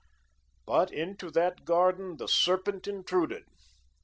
But 0.65 0.89
into 0.91 1.29
that 1.29 1.63
garden 1.63 2.17
the 2.17 2.27
serpent 2.27 2.87
intruded. 2.87 3.45